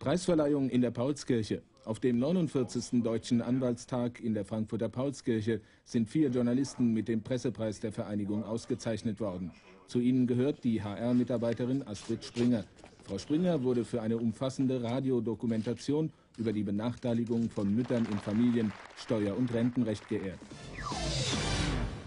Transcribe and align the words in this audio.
Preisverleihung 0.00 0.70
in 0.70 0.80
der 0.80 0.92
Paulskirche. 0.92 1.60
Auf 1.84 2.00
dem 2.00 2.18
49. 2.18 3.02
Deutschen 3.02 3.42
Anwaltstag 3.42 4.18
in 4.18 4.32
der 4.32 4.46
Frankfurter 4.46 4.88
Paulskirche 4.88 5.60
sind 5.84 6.08
vier 6.08 6.30
Journalisten 6.30 6.94
mit 6.94 7.06
dem 7.06 7.20
Pressepreis 7.20 7.80
der 7.80 7.92
Vereinigung 7.92 8.42
ausgezeichnet 8.42 9.20
worden. 9.20 9.50
Zu 9.88 10.00
ihnen 10.00 10.26
gehört 10.26 10.64
die 10.64 10.82
HR-Mitarbeiterin 10.82 11.86
Astrid 11.86 12.24
Springer. 12.24 12.64
Frau 13.04 13.18
Springer 13.18 13.62
wurde 13.62 13.84
für 13.84 14.00
eine 14.00 14.16
umfassende 14.16 14.82
Radiodokumentation 14.82 16.10
über 16.38 16.54
die 16.54 16.62
Benachteiligung 16.62 17.50
von 17.50 17.74
Müttern 17.74 18.06
in 18.10 18.18
Familien, 18.20 18.72
Steuer- 18.96 19.36
und 19.36 19.52
Rentenrecht 19.52 20.08
geehrt. 20.08 20.38